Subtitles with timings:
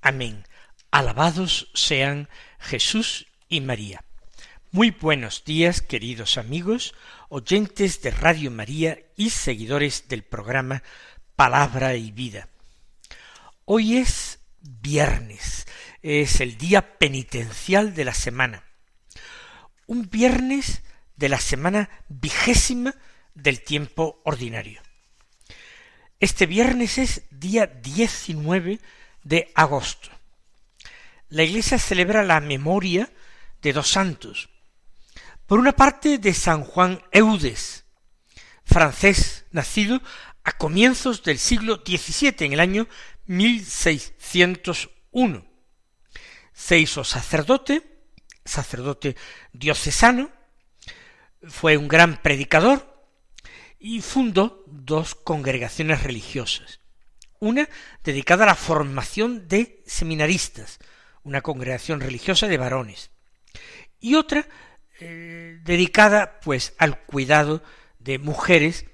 [0.00, 0.44] Amén.
[0.90, 2.28] Alabados sean
[2.60, 4.04] Jesús y María.
[4.70, 6.94] Muy buenos días, queridos amigos,
[7.28, 10.82] oyentes de Radio María y seguidores del programa
[11.34, 12.48] Palabra y Vida.
[13.64, 15.66] Hoy es viernes,
[16.02, 18.64] es el día penitencial de la semana.
[19.86, 20.82] Un viernes
[21.16, 22.94] de la semana vigésima
[23.34, 24.80] del tiempo ordinario.
[26.20, 28.78] Este viernes es día 19
[29.28, 30.08] de agosto.
[31.28, 33.12] La Iglesia celebra la memoria
[33.60, 34.48] de dos santos.
[35.46, 37.84] Por una parte de San Juan Eudes,
[38.64, 40.00] francés, nacido
[40.44, 42.88] a comienzos del siglo XVII, en el año
[43.26, 45.44] 1601.
[46.54, 47.82] Se hizo sacerdote,
[48.44, 49.16] sacerdote
[49.52, 50.30] diocesano,
[51.46, 53.06] fue un gran predicador,
[53.78, 56.80] y fundó dos congregaciones religiosas.
[57.40, 57.68] Una
[58.02, 60.78] dedicada a la formación de seminaristas,
[61.22, 63.10] una congregación religiosa de varones,
[64.00, 64.48] y otra
[65.00, 67.62] eh, dedicada pues al cuidado
[67.98, 68.86] de mujeres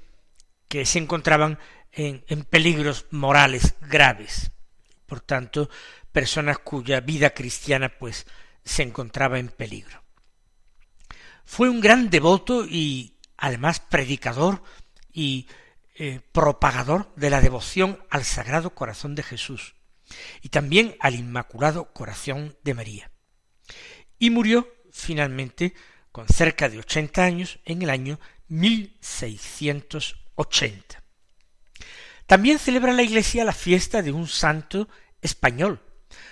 [0.68, 1.58] que se encontraban
[1.92, 4.50] en, en peligros morales graves,
[5.06, 5.70] por tanto,
[6.12, 8.26] personas cuya vida cristiana pues
[8.64, 10.02] se encontraba en peligro.
[11.44, 14.62] Fue un gran devoto y además predicador
[15.12, 15.46] y
[15.94, 19.76] eh, propagador de la devoción al Sagrado Corazón de Jesús
[20.42, 23.12] y también al Inmaculado Corazón de María.
[24.18, 25.74] Y murió finalmente
[26.10, 28.18] con cerca de ochenta años en el año
[28.48, 31.04] 1680.
[32.26, 34.88] También celebra la Iglesia la fiesta de un santo
[35.20, 35.82] español,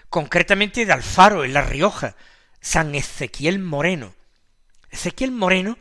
[0.08, 2.16] concretamente de Alfaro, en La Rioja,
[2.60, 4.14] San Ezequiel Moreno.
[4.90, 5.76] Ezequiel Moreno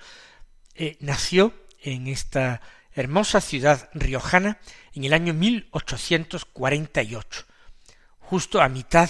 [0.76, 2.62] eh, nació en esta
[2.94, 4.60] hermosa ciudad riojana
[4.94, 7.46] en el año 1848,
[8.20, 9.10] justo a mitad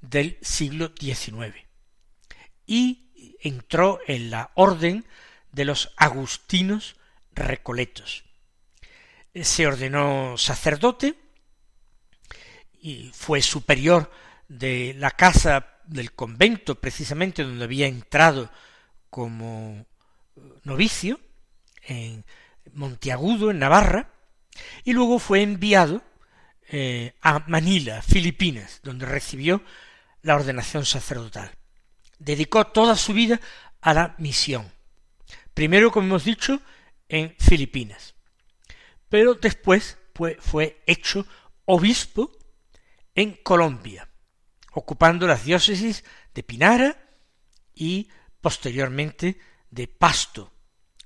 [0.00, 1.56] del siglo XIX,
[2.66, 5.06] y entró en la orden
[5.52, 6.96] de los agustinos
[7.32, 8.24] recoletos.
[9.34, 11.16] Se ordenó sacerdote
[12.80, 14.10] y fue superior
[14.48, 18.50] de la casa del convento precisamente donde había entrado
[19.08, 19.86] como
[20.64, 21.20] novicio
[21.82, 22.24] en
[22.74, 24.12] Monteagudo, en Navarra,
[24.84, 26.02] y luego fue enviado
[26.68, 29.62] eh, a Manila, Filipinas, donde recibió
[30.22, 31.50] la ordenación sacerdotal.
[32.18, 33.40] Dedicó toda su vida
[33.80, 34.70] a la misión.
[35.54, 36.60] Primero, como hemos dicho,
[37.08, 38.14] en Filipinas,
[39.08, 41.26] pero después fue, fue hecho
[41.64, 42.30] obispo
[43.14, 44.08] en Colombia,
[44.72, 46.04] ocupando las diócesis
[46.34, 46.96] de Pinara
[47.74, 48.08] y
[48.40, 49.38] posteriormente
[49.70, 50.52] de Pasto.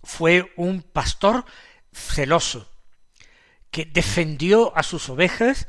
[0.05, 1.45] Fue un pastor
[1.93, 2.71] celoso
[3.71, 5.67] que defendió a sus ovejas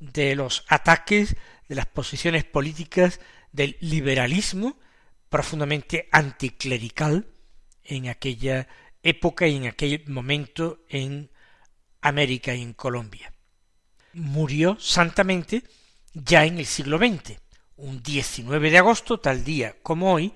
[0.00, 1.36] de los ataques
[1.68, 3.20] de las posiciones políticas
[3.52, 4.78] del liberalismo
[5.28, 7.26] profundamente anticlerical
[7.84, 8.68] en aquella
[9.02, 11.30] época y en aquel momento en
[12.00, 13.32] América y en Colombia.
[14.12, 15.64] Murió santamente
[16.12, 17.38] ya en el siglo XX,
[17.76, 20.34] un 19 de agosto, tal día como hoy,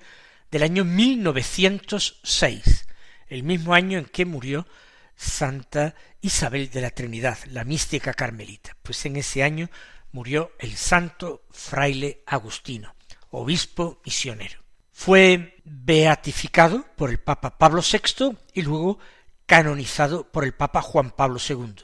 [0.49, 2.86] del año 1906,
[3.29, 4.67] el mismo año en que murió
[5.15, 8.77] Santa Isabel de la Trinidad, la mística carmelita.
[8.83, 9.69] Pues en ese año
[10.11, 12.95] murió el santo fraile Agustino,
[13.31, 14.61] obispo misionero.
[14.91, 18.99] Fue beatificado por el Papa Pablo VI y luego
[19.45, 21.75] canonizado por el Papa Juan Pablo II.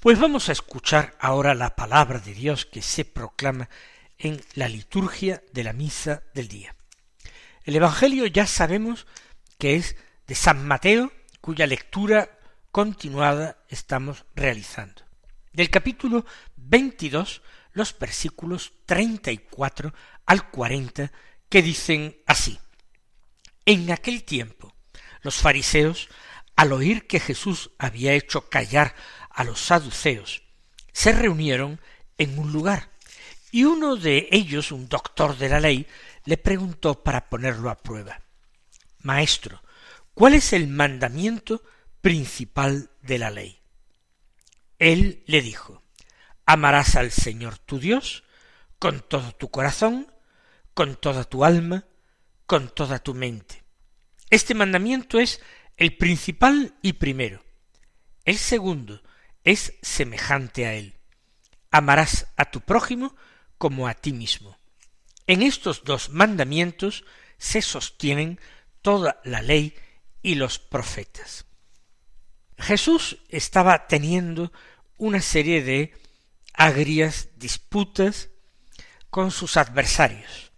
[0.00, 3.68] Pues vamos a escuchar ahora la palabra de Dios que se proclama
[4.18, 6.74] en la liturgia de la misa del día.
[7.64, 9.06] El Evangelio ya sabemos
[9.58, 9.96] que es
[10.32, 11.12] de San Mateo,
[11.42, 12.38] cuya lectura
[12.70, 15.02] continuada estamos realizando.
[15.52, 16.24] Del capítulo
[16.56, 17.42] 22,
[17.74, 19.92] los versículos 34
[20.24, 21.12] al 40,
[21.50, 22.58] que dicen así.
[23.66, 24.74] En aquel tiempo,
[25.20, 26.08] los fariseos,
[26.56, 28.94] al oír que Jesús había hecho callar
[29.28, 30.44] a los saduceos,
[30.94, 31.78] se reunieron
[32.16, 32.88] en un lugar,
[33.50, 35.86] y uno de ellos, un doctor de la ley,
[36.24, 38.22] le preguntó para ponerlo a prueba,
[39.00, 39.60] Maestro,
[40.14, 41.62] ¿cuál es el mandamiento
[42.00, 43.60] principal de la ley?
[44.78, 45.82] Él le dijo,
[46.46, 48.24] Amarás al Señor tu Dios
[48.78, 50.12] con todo tu corazón,
[50.74, 51.86] con toda tu alma,
[52.46, 53.62] con toda tu mente.
[54.28, 55.40] Este mandamiento es
[55.76, 57.44] el principal y primero.
[58.24, 59.02] El segundo
[59.44, 60.98] es semejante a él.
[61.70, 63.14] Amarás a tu prójimo
[63.58, 64.58] como a ti mismo.
[65.26, 67.04] En estos dos mandamientos
[67.38, 68.40] se sostienen
[68.82, 69.74] toda la ley
[70.22, 71.44] y los profetas.
[72.58, 74.52] Jesús estaba teniendo
[74.96, 75.92] una serie de
[76.54, 78.28] agrias disputas
[79.10, 80.52] con sus adversarios,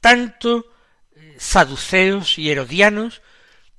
[0.00, 0.66] tanto
[1.14, 3.22] eh, saduceos y herodianos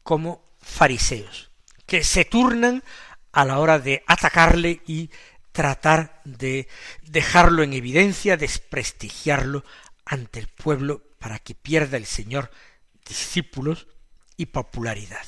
[0.02, 1.52] como fariseos,
[1.86, 2.84] que se turnan
[3.32, 5.12] a la hora de atacarle y
[5.52, 6.68] tratar de
[7.04, 9.64] dejarlo en evidencia, desprestigiarlo
[10.06, 12.52] ante el pueblo para que pierda el Señor
[13.06, 13.88] discípulos
[14.38, 15.26] y popularidad.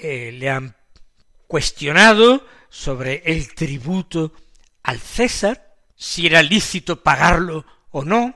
[0.00, 0.76] Eh, le han
[1.46, 4.32] cuestionado sobre el tributo
[4.82, 8.34] al César, si era lícito pagarlo o no,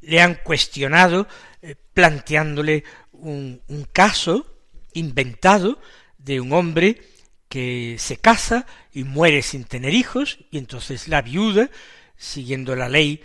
[0.00, 1.28] le han cuestionado
[1.60, 4.46] eh, planteándole un, un caso
[4.94, 5.80] inventado
[6.16, 7.02] de un hombre
[7.48, 11.70] que se casa y muere sin tener hijos, y entonces la viuda,
[12.16, 13.22] siguiendo la ley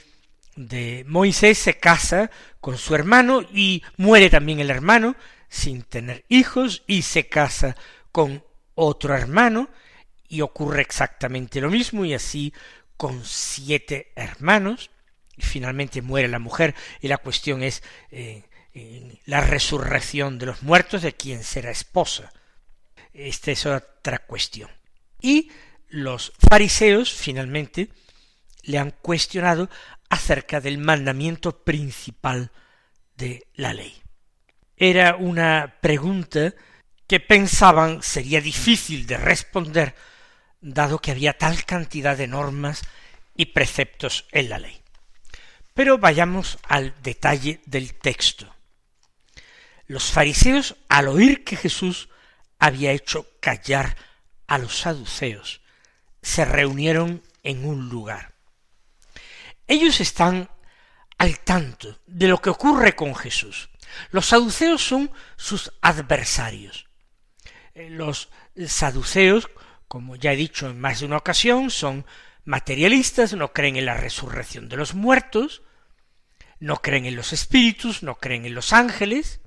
[0.55, 5.15] de Moisés, se casa con su hermano y muere también el hermano
[5.53, 7.77] sin tener hijos y se casa
[8.11, 9.69] con otro hermano
[10.27, 12.51] y ocurre exactamente lo mismo y así
[12.97, 14.89] con siete hermanos
[15.37, 18.41] y finalmente muere la mujer y la cuestión es eh,
[19.25, 22.33] la resurrección de los muertos de quien será esposa.
[23.13, 24.71] Esta es otra cuestión.
[25.21, 25.51] Y
[25.87, 27.89] los fariseos finalmente
[28.63, 29.69] le han cuestionado
[30.09, 32.51] acerca del mandamiento principal
[33.15, 34.02] de la ley.
[34.77, 36.53] Era una pregunta
[37.07, 39.95] que pensaban sería difícil de responder,
[40.61, 42.81] dado que había tal cantidad de normas
[43.35, 44.81] y preceptos en la ley.
[45.73, 48.53] Pero vayamos al detalle del texto.
[49.87, 52.09] Los fariseos, al oír que Jesús
[52.59, 53.97] había hecho callar
[54.47, 55.61] a los saduceos,
[56.21, 58.33] se reunieron en un lugar.
[59.67, 60.49] Ellos están
[61.17, 63.69] al tanto de lo que ocurre con Jesús.
[64.11, 66.87] Los saduceos son sus adversarios.
[67.73, 68.29] Eh, los
[68.67, 69.49] saduceos,
[69.87, 72.05] como ya he dicho en más de una ocasión, son
[72.45, 75.61] materialistas, no creen en la resurrección de los muertos,
[76.59, 79.41] no creen en los espíritus, no creen en los ángeles,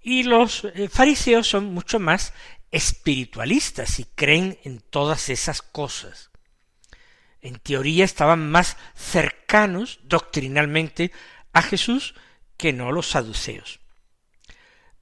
[0.00, 2.32] y los eh, fariseos son mucho más
[2.70, 6.30] espiritualistas y creen en todas esas cosas.
[7.40, 11.12] En teoría estaban más cercanos doctrinalmente
[11.52, 12.14] a Jesús
[12.56, 13.80] que no los saduceos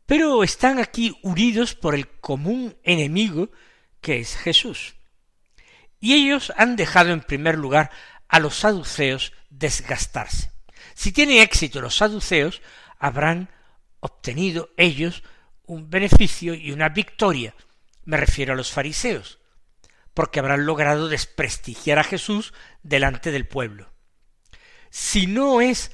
[0.06, 3.50] pero están aquí unidos por el común enemigo
[4.00, 4.96] que es Jesús.
[5.98, 7.90] Y ellos han dejado en primer lugar
[8.28, 10.52] a los saduceos desgastarse.
[10.94, 12.60] Si tienen éxito los saduceos,
[12.98, 13.50] habrán
[14.00, 15.22] obtenido ellos
[15.64, 17.54] un beneficio y una victoria.
[18.04, 19.38] Me refiero a los fariseos,
[20.12, 23.90] porque habrán logrado desprestigiar a Jesús delante del pueblo.
[24.90, 25.90] Si no es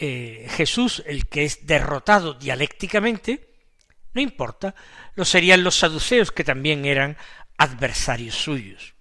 [0.00, 3.50] eh, Jesús el que es derrotado dialécticamente,
[4.14, 4.74] no importa,
[5.14, 7.16] lo serían los saduceos que también eran
[7.56, 8.94] adversarios suyos.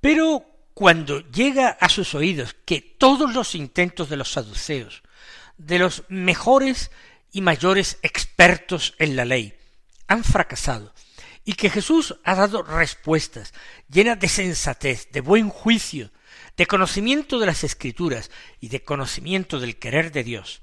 [0.00, 0.44] Pero
[0.74, 5.02] cuando llega a sus oídos que todos los intentos de los saduceos,
[5.56, 6.90] de los mejores
[7.30, 9.54] y mayores expertos en la ley,
[10.08, 10.92] han fracasado,
[11.44, 13.54] y que Jesús ha dado respuestas
[13.88, 16.10] llenas de sensatez, de buen juicio,
[16.56, 18.30] de conocimiento de las escrituras
[18.60, 20.62] y de conocimiento del querer de Dios,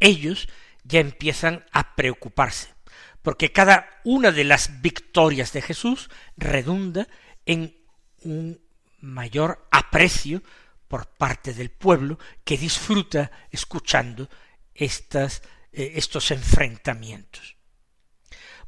[0.00, 0.48] ellos
[0.84, 2.74] ya empiezan a preocuparse,
[3.22, 7.06] porque cada una de las victorias de Jesús redunda
[7.46, 7.76] en
[8.22, 8.60] un
[9.00, 10.42] mayor aprecio
[10.88, 14.28] por parte del pueblo que disfruta escuchando
[14.74, 15.42] estas,
[15.72, 17.56] eh, estos enfrentamientos.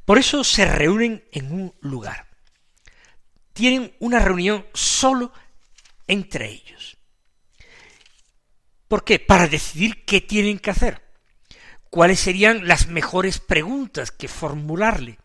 [0.05, 2.29] Por eso se reúnen en un lugar.
[3.53, 5.33] Tienen una reunión solo
[6.07, 6.97] entre ellos.
[8.89, 9.19] ¿Por qué?
[9.19, 11.05] Para decidir qué tienen que hacer
[11.95, 15.21] cuáles serían las mejores preguntas que formularle.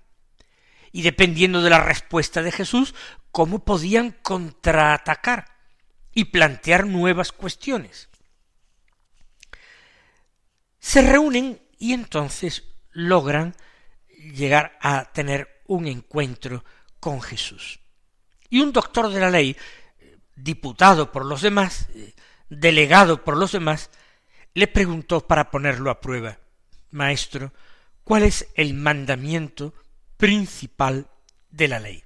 [0.92, 2.94] Y dependiendo de la respuesta de Jesús,
[3.32, 5.46] cómo podían contraatacar
[6.14, 8.08] y plantear nuevas cuestiones.
[10.78, 13.56] Se reúnen y entonces logran
[14.36, 16.64] llegar a tener un encuentro
[17.00, 17.80] con Jesús.
[18.48, 19.58] Y un doctor de la ley,
[20.44, 21.88] diputado por los demás,
[22.50, 23.90] delegado por los demás,
[24.54, 26.40] le preguntó para ponerlo a prueba
[26.92, 27.54] Maestro,
[28.04, 29.74] ¿cuál es el mandamiento
[30.18, 31.08] principal
[31.52, 32.04] de la ley?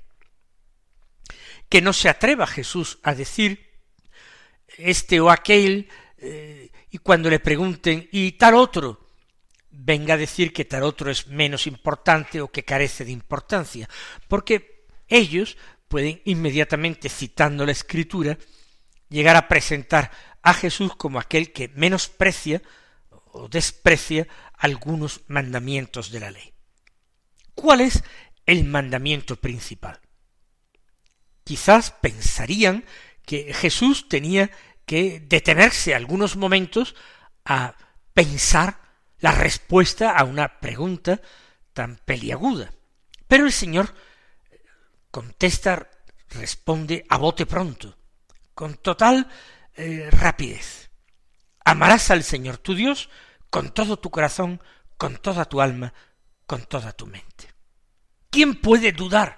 [1.69, 3.71] Que no se atreva Jesús a decir
[4.77, 9.03] este o aquel, eh, y cuando le pregunten, ¿y tal otro?
[9.73, 13.89] venga a decir que tal otro es menos importante o que carece de importancia,
[14.27, 15.57] porque ellos
[15.93, 18.39] pueden inmediatamente, citando la escritura,
[19.09, 20.09] llegar a presentar
[20.41, 22.63] a Jesús como aquel que menosprecia
[23.11, 26.51] o desprecia algunos mandamientos de la ley.
[27.53, 28.03] ¿Cuál es
[28.47, 29.99] el mandamiento principal?
[31.43, 32.85] Quizás pensarían
[33.23, 34.49] que Jesús tenía
[34.87, 36.95] que detenerse algunos momentos
[37.45, 37.75] a
[38.15, 38.81] pensar
[39.19, 41.21] la respuesta a una pregunta
[41.71, 42.73] tan peliaguda.
[43.27, 43.93] Pero el Señor
[45.13, 45.91] contesta,
[46.31, 47.95] responde a bote pronto,
[48.55, 49.29] con total
[49.75, 50.89] eh, rapidez.
[51.63, 53.11] Amarás al Señor tu Dios
[53.51, 54.59] con todo tu corazón,
[54.97, 55.93] con toda tu alma,
[56.47, 57.53] con toda tu mente.
[58.31, 59.37] ¿Quién puede dudar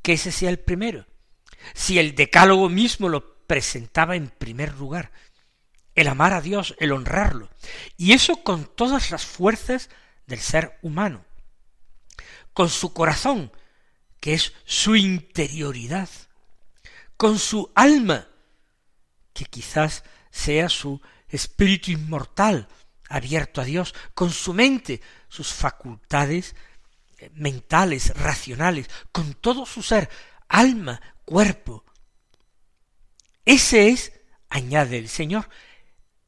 [0.00, 1.06] que ese sea el primero?
[1.74, 5.12] Si el decálogo mismo lo presentaba en primer lugar,
[5.94, 7.50] el amar a Dios, el honrarlo,
[7.98, 9.90] y eso con todas las fuerzas
[10.26, 11.26] del ser humano,
[12.54, 13.52] con su corazón,
[14.20, 16.08] que es su interioridad,
[17.16, 18.28] con su alma,
[19.32, 22.68] que quizás sea su espíritu inmortal,
[23.08, 26.54] abierto a Dios, con su mente, sus facultades
[27.18, 30.08] eh, mentales, racionales, con todo su ser,
[30.48, 31.84] alma, cuerpo.
[33.44, 34.12] Ese es,
[34.48, 35.48] añade el Señor,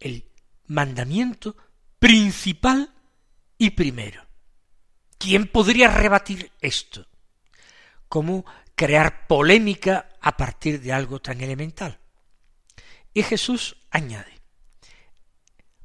[0.00, 0.28] el
[0.66, 1.56] mandamiento
[1.98, 2.92] principal
[3.58, 4.26] y primero.
[5.18, 7.06] ¿Quién podría rebatir esto?
[8.12, 11.98] ¿Cómo crear polémica a partir de algo tan elemental?
[13.14, 14.42] Y Jesús añade,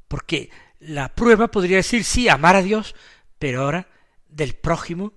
[0.09, 2.95] porque la prueba podría decir, sí, amar a Dios,
[3.39, 3.87] pero ahora
[4.27, 5.13] del prójimo,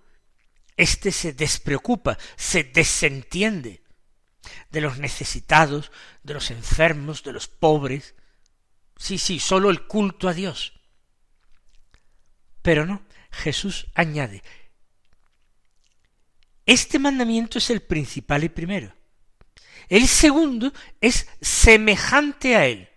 [0.76, 3.82] éste se despreocupa, se desentiende
[4.70, 5.90] de los necesitados,
[6.22, 8.14] de los enfermos, de los pobres,
[8.96, 10.74] Sí, sí, sólo el culto a Dios.
[12.60, 13.02] Pero no,
[13.32, 14.44] Jesús añade,
[16.66, 18.94] este mandamiento es el principal y primero.
[19.88, 22.88] El segundo es semejante a él.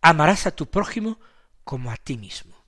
[0.00, 1.18] Amarás a tu prójimo
[1.64, 2.64] como a ti mismo.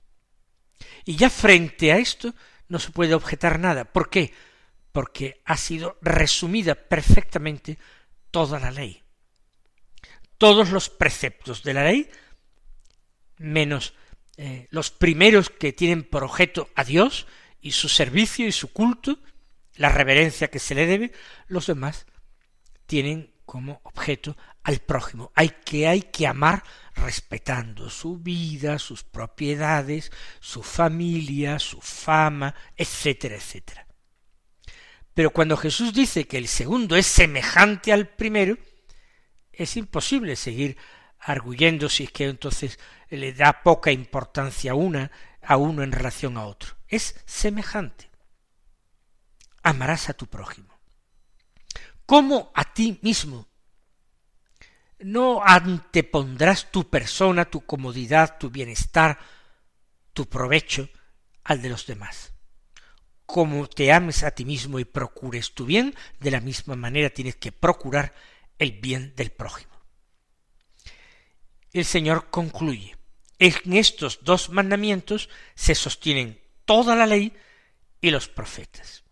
[1.05, 2.33] Y ya frente a esto
[2.67, 3.85] no se puede objetar nada.
[3.85, 4.33] ¿Por qué?
[4.91, 7.77] Porque ha sido resumida perfectamente
[8.31, 9.03] toda la ley
[10.37, 12.09] todos los preceptos de la ley,
[13.37, 13.93] menos
[14.37, 17.27] eh, los primeros que tienen por objeto a Dios
[17.61, 19.19] y su servicio y su culto,
[19.75, 21.11] la reverencia que se le debe,
[21.47, 22.05] los demás
[22.85, 25.31] tienen como objeto al prójimo.
[25.35, 26.63] Hay que hay que amar
[26.95, 33.87] respetando su vida, sus propiedades, su familia, su fama, etcétera, etcétera.
[35.13, 38.57] Pero cuando Jesús dice que el segundo es semejante al primero,
[39.51, 40.77] es imposible seguir
[41.19, 42.77] arguyendo si es que entonces
[43.09, 45.11] le da poca importancia una
[45.41, 46.76] a uno en relación a otro.
[46.87, 48.09] Es semejante.
[49.63, 50.79] Amarás a tu prójimo.
[52.05, 53.47] Como a ti mismo.
[54.99, 59.19] No antepondrás tu persona, tu comodidad, tu bienestar,
[60.13, 60.89] tu provecho
[61.43, 62.33] al de los demás.
[63.25, 67.35] Como te ames a ti mismo y procures tu bien, de la misma manera tienes
[67.35, 68.15] que procurar
[68.57, 69.77] el bien del prójimo.
[71.73, 72.95] El Señor concluye,
[73.37, 77.33] en estos dos mandamientos se sostienen toda la ley
[77.99, 79.03] y los profetas.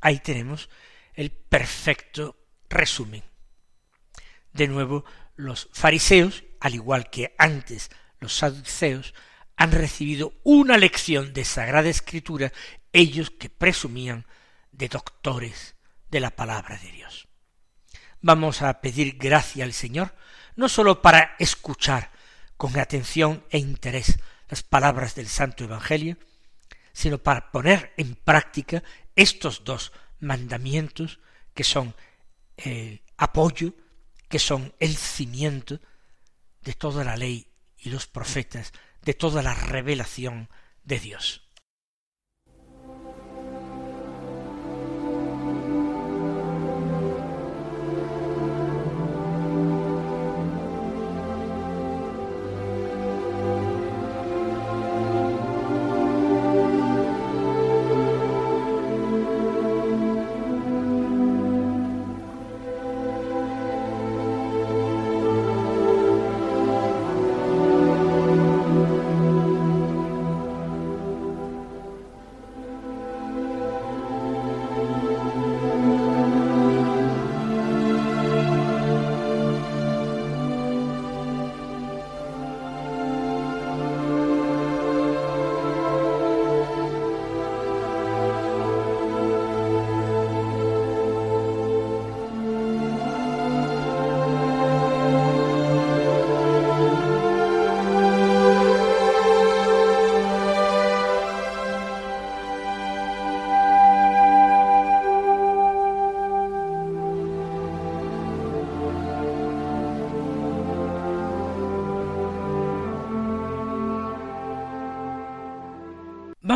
[0.00, 0.70] Ahí tenemos
[1.12, 2.38] el perfecto
[2.70, 3.22] resumen.
[4.54, 5.04] De nuevo,
[5.36, 9.12] los fariseos, al igual que antes los saduceos,
[9.56, 12.50] han recibido una lección de Sagrada Escritura,
[12.94, 14.24] ellos que presumían
[14.72, 15.76] de doctores
[16.10, 17.30] de la palabra de Dios
[18.20, 20.14] vamos a pedir gracia al Señor,
[20.56, 22.10] no sólo para escuchar
[22.56, 26.18] con atención e interés las palabras del Santo Evangelio,
[26.92, 28.82] sino para poner en práctica
[29.16, 31.20] estos dos mandamientos
[31.54, 31.94] que son
[32.56, 33.74] el apoyo,
[34.28, 35.80] que son el cimiento
[36.62, 37.46] de toda la ley
[37.78, 40.48] y los profetas, de toda la revelación
[40.84, 41.49] de Dios.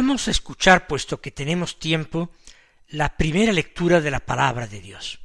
[0.07, 2.31] Vamos a escuchar, puesto que tenemos tiempo,
[2.89, 5.19] la primera lectura de la palabra de Dios.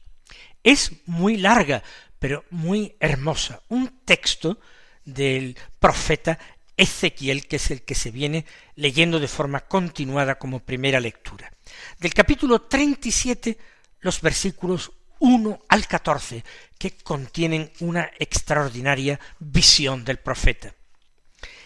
[0.64, 1.84] Es muy larga,
[2.18, 3.62] pero muy hermosa.
[3.68, 4.58] Un texto
[5.04, 6.40] del profeta
[6.78, 8.46] Ezequiel, que es el que se viene
[8.76, 11.52] leyendo de forma continuada como primera lectura.
[12.00, 13.58] Del capítulo 37,
[14.00, 16.42] los versículos 1 al 14,
[16.78, 20.74] que contienen una extraordinaria visión del profeta.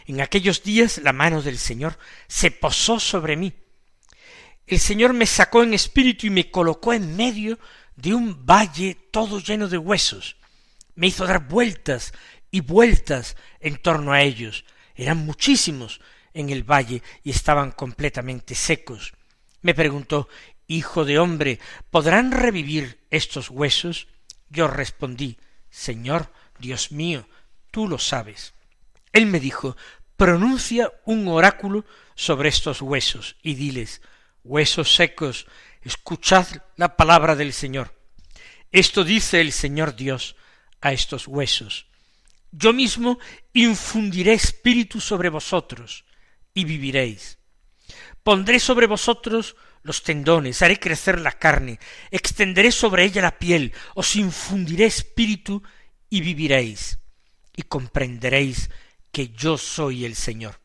[0.05, 3.53] En aquellos días la mano del Señor se posó sobre mí.
[4.67, 7.60] El Señor me sacó en espíritu y me colocó en medio
[7.95, 10.38] de un valle todo lleno de huesos.
[10.95, 12.13] Me hizo dar vueltas
[12.51, 14.65] y vueltas en torno a ellos.
[14.95, 16.01] Eran muchísimos
[16.33, 19.13] en el valle y estaban completamente secos.
[19.62, 20.27] Me preguntó,
[20.67, 21.60] Hijo de hombre,
[21.91, 24.07] ¿podrán revivir estos huesos?
[24.50, 25.38] Yo respondí,
[25.69, 27.27] Señor, Dios mío,
[27.69, 28.53] tú lo sabes.
[29.13, 29.77] Él me dijo,
[30.17, 34.01] pronuncia un oráculo sobre estos huesos y diles,
[34.43, 35.46] huesos secos,
[35.84, 37.96] escuchad la palabra del Señor.
[38.72, 40.36] Esto dice el Señor Dios
[40.82, 41.86] a estos huesos.
[42.52, 43.19] Yo mismo
[43.54, 46.06] infundiré espíritu sobre vosotros
[46.54, 47.38] y viviréis.
[48.23, 54.15] Pondré sobre vosotros los tendones, haré crecer la carne, extenderé sobre ella la piel, os
[54.15, 55.62] infundiré espíritu
[56.10, 56.99] y viviréis,
[57.56, 58.69] y comprenderéis
[59.13, 60.60] que yo soy el Señor.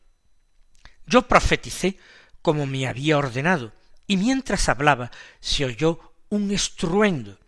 [1.05, 1.97] Yo profeticé
[2.41, 3.71] como me había ordenado,
[4.07, 7.39] y mientras hablaba se oyó un estruendo,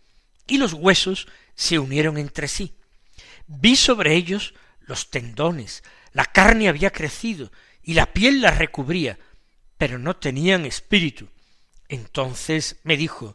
[0.46, 2.76] y los huesos se unieron entre sí.
[3.48, 7.50] Vi sobre ellos los tendones, la carne había crecido,
[7.82, 9.18] y la piel la recubría,
[9.78, 11.28] pero no tenían espíritu.
[11.88, 13.34] Entonces me dijo,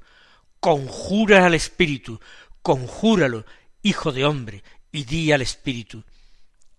[0.61, 2.21] conjura al espíritu,
[2.61, 3.45] conjúralo,
[3.81, 6.05] hijo de hombre, y di al espíritu,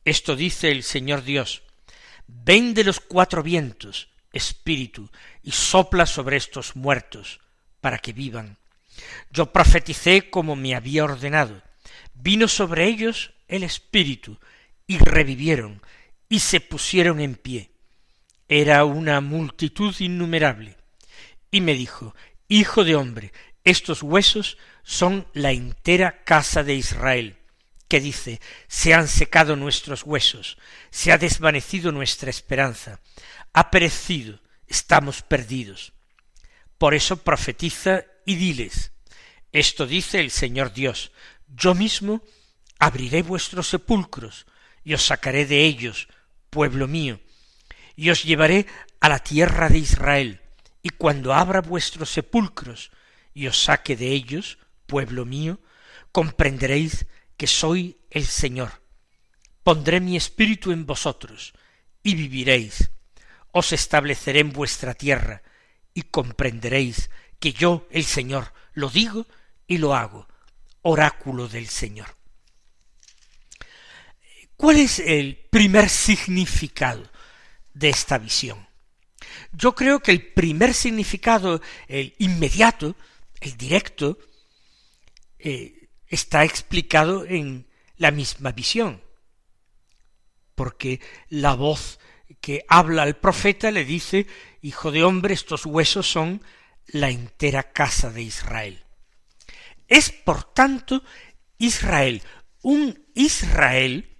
[0.04, 1.62] esto dice el Señor Dios.
[2.26, 5.10] Ven de los cuatro vientos, espíritu,
[5.42, 7.40] y sopla sobre estos muertos,
[7.80, 8.58] para que vivan.
[9.30, 11.62] Yo profeticé como me había ordenado.
[12.14, 14.38] Vino sobre ellos el espíritu,
[14.86, 15.82] y revivieron,
[16.28, 17.70] y se pusieron en pie.
[18.48, 20.76] Era una multitud innumerable.
[21.50, 22.14] Y me dijo,
[22.48, 23.32] Hijo de hombre,
[23.64, 27.37] estos huesos son la entera casa de Israel
[27.88, 30.58] que dice se han secado nuestros huesos,
[30.90, 33.00] se ha desvanecido nuestra esperanza,
[33.52, 35.92] ha perecido, estamos perdidos.
[36.76, 38.92] Por eso profetiza y diles
[39.52, 41.10] esto dice el Señor Dios
[41.48, 42.22] yo mismo
[42.78, 44.46] abriré vuestros sepulcros
[44.84, 46.08] y os sacaré de ellos,
[46.50, 47.20] pueblo mío,
[47.96, 48.66] y os llevaré
[49.00, 50.40] a la tierra de Israel,
[50.82, 52.90] y cuando abra vuestros sepulcros
[53.34, 55.60] y os saque de ellos, pueblo mío,
[56.12, 57.06] comprenderéis
[57.38, 58.82] que soy el Señor.
[59.62, 61.54] Pondré mi espíritu en vosotros,
[62.02, 62.90] y viviréis.
[63.52, 65.42] Os estableceré en vuestra tierra,
[65.94, 69.26] y comprenderéis que yo, el Señor, lo digo
[69.66, 70.28] y lo hago.
[70.82, 72.16] Oráculo del Señor.
[74.56, 77.08] ¿Cuál es el primer significado
[77.72, 78.66] de esta visión?
[79.52, 82.96] Yo creo que el primer significado, el inmediato,
[83.40, 84.18] el directo,
[85.38, 85.77] eh,
[86.08, 87.66] está explicado en
[87.96, 89.02] la misma visión,
[90.54, 91.98] porque la voz
[92.40, 94.26] que habla al profeta le dice,
[94.60, 96.42] Hijo de hombre, estos huesos son
[96.86, 98.84] la entera casa de Israel.
[99.86, 101.02] Es, por tanto,
[101.58, 102.22] Israel,
[102.62, 104.16] un Israel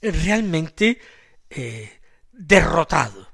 [0.00, 1.00] realmente
[1.50, 2.00] eh,
[2.32, 3.30] derrotado.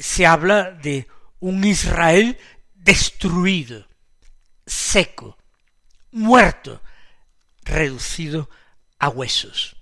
[0.00, 1.06] Se habla de
[1.40, 2.38] un Israel
[2.74, 3.86] destruido,
[4.66, 5.38] seco,
[6.14, 6.80] muerto,
[7.62, 8.48] reducido
[8.98, 9.76] a huesos.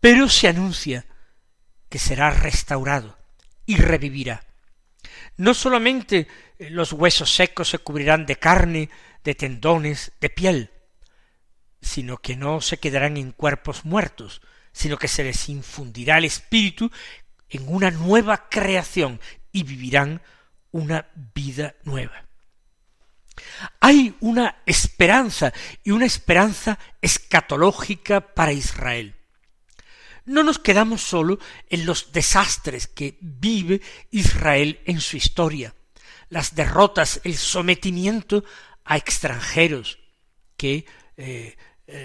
[0.00, 1.06] Pero se anuncia
[1.88, 3.18] que será restaurado
[3.66, 4.44] y revivirá.
[5.36, 6.28] No solamente
[6.58, 8.90] los huesos secos se cubrirán de carne,
[9.24, 10.70] de tendones, de piel,
[11.80, 16.90] sino que no se quedarán en cuerpos muertos, sino que se les infundirá el espíritu
[17.48, 19.20] en una nueva creación
[19.52, 20.22] y vivirán
[20.70, 22.26] una vida nueva.
[23.80, 29.16] Hay una esperanza y una esperanza escatológica para Israel.
[30.24, 35.74] No nos quedamos solo en los desastres que vive Israel en su historia,
[36.28, 38.44] las derrotas, el sometimiento
[38.84, 39.98] a extranjeros
[40.56, 41.56] que eh,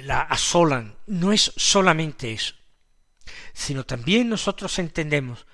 [0.04, 0.98] la asolan.
[1.06, 2.56] No es solamente eso,
[3.54, 5.46] sino también nosotros entendemos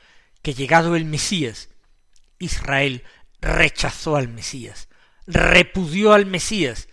[0.41, 1.69] que llegado el Mesías,
[2.39, 3.03] Israel
[3.41, 4.87] rechazó al Mesías,
[5.27, 6.87] repudió al Mesías,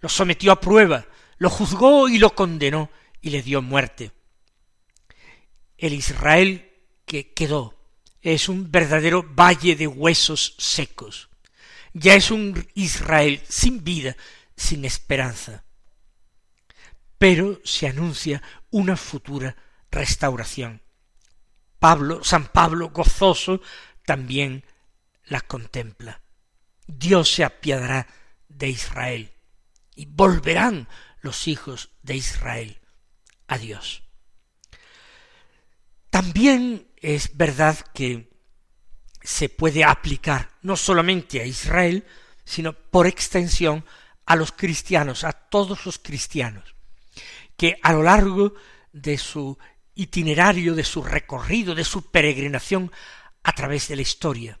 [0.00, 1.06] lo sometió a prueba,
[1.38, 4.12] lo juzgó y lo condenó y le dio muerte.
[5.76, 6.70] El Israel
[7.06, 7.74] que quedó
[8.22, 11.28] es un verdadero valle de huesos secos.
[11.92, 14.16] Ya es un Israel sin vida,
[14.56, 15.64] sin esperanza.
[17.18, 19.56] Pero se anuncia una futura
[19.90, 20.82] restauración.
[21.78, 23.60] Pablo, San Pablo, gozoso,
[24.04, 24.64] también
[25.24, 26.19] la contempla.
[26.90, 28.06] Dios se apiadará
[28.48, 29.32] de Israel
[29.94, 30.88] y volverán
[31.20, 32.80] los hijos de Israel
[33.46, 34.02] a Dios.
[36.10, 38.30] También es verdad que
[39.22, 42.06] se puede aplicar no solamente a Israel,
[42.44, 43.84] sino por extensión
[44.26, 46.74] a los cristianos, a todos los cristianos,
[47.56, 48.54] que a lo largo
[48.92, 49.58] de su
[49.94, 52.90] itinerario, de su recorrido, de su peregrinación
[53.42, 54.60] a través de la historia,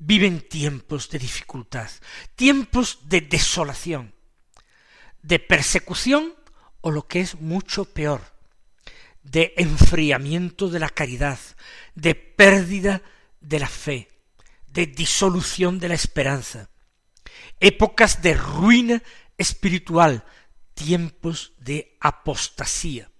[0.00, 1.88] viven tiempos de dificultad,
[2.34, 4.14] tiempos de desolación,
[5.22, 6.34] de persecución
[6.80, 8.22] o lo que es mucho peor,
[9.22, 11.38] de enfriamiento de la caridad,
[11.94, 13.02] de pérdida
[13.40, 14.08] de la fe,
[14.66, 16.70] de disolución de la esperanza,
[17.60, 19.02] épocas de ruina
[19.36, 20.24] espiritual,
[20.72, 23.10] tiempos de apostasía.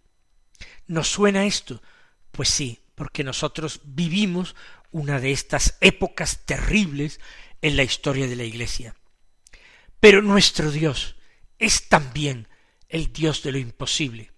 [0.86, 1.82] ¿Nos suena esto?
[2.30, 4.56] Pues sí, porque nosotros vivimos
[4.90, 7.20] una de estas épocas terribles
[7.62, 8.94] en la historia de la Iglesia.
[10.00, 11.16] Pero nuestro Dios
[11.58, 12.48] es también
[12.88, 14.32] el Dios de lo imposible.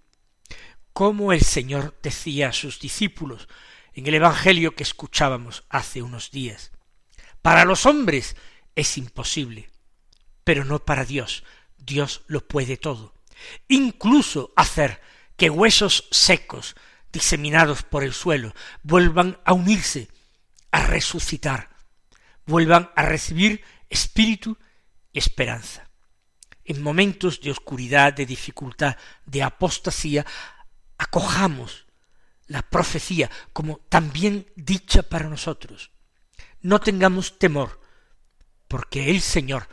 [0.93, 3.49] Como el Señor decía a sus discípulos
[3.95, 6.73] en el Evangelio que escuchábamos hace unos días.
[7.41, 8.37] Para los hombres
[8.75, 9.71] es imposible,
[10.45, 11.45] pero no para Dios.
[11.79, 13.15] Dios lo puede todo.
[13.69, 15.01] Incluso hacer
[15.37, 16.77] que huesos secos,
[17.13, 20.09] diseminados por el suelo, vuelvan a unirse,
[20.73, 21.71] a resucitar,
[22.47, 24.59] vuelvan a recibir espíritu
[25.13, 25.89] y esperanza.
[26.65, 30.27] En momentos de oscuridad, de dificultad, de apostasía,
[30.99, 31.87] acojamos
[32.47, 35.91] la profecía como también dicha para nosotros.
[36.61, 37.81] No tengamos temor,
[38.69, 39.69] porque el Señor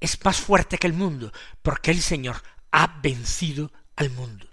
[0.00, 4.48] es más fuerte que el mundo, porque el Señor ha vencido al mundo.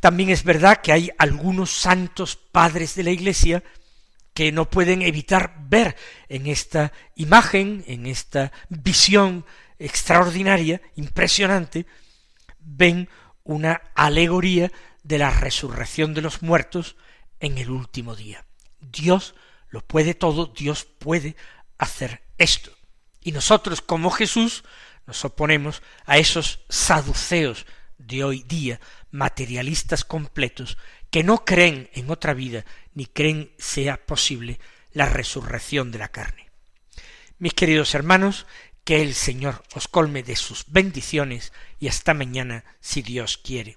[0.00, 3.62] También es verdad que hay algunos santos padres de la Iglesia
[4.34, 5.96] que no pueden evitar ver
[6.28, 9.44] en esta imagen, en esta visión
[9.78, 11.86] extraordinaria, impresionante,
[12.60, 13.08] ven
[13.44, 14.70] una alegoría
[15.02, 16.96] de la resurrección de los muertos
[17.40, 18.44] en el último día.
[18.80, 19.34] Dios
[19.68, 21.36] lo puede todo, Dios puede
[21.78, 22.70] hacer esto.
[23.20, 24.64] Y nosotros como Jesús
[25.06, 27.66] nos oponemos a esos saduceos
[27.98, 30.78] de hoy día, materialistas completos,
[31.12, 34.58] que no creen en otra vida, ni creen sea posible
[34.92, 36.48] la resurrección de la carne.
[37.38, 38.46] Mis queridos hermanos,
[38.82, 43.76] que el Señor os colme de sus bendiciones y hasta mañana si Dios quiere.